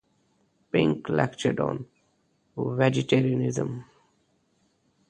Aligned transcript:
Pink 0.71 1.09
lectured 1.09 1.59
on 1.59 1.85
vegetarianism. 2.57 3.85